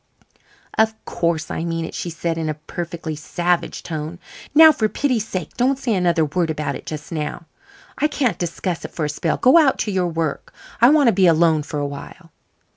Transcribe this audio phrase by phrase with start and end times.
[0.79, 4.17] "Of course I mean it," she said, in a perfectly savage tone.
[4.55, 7.45] "Now, for pity's sake, don't say another word about it just now.
[7.99, 9.37] I can't discuss it for a spell.
[9.37, 10.55] Go out to your work.
[10.81, 12.31] I want to be alone for awhile."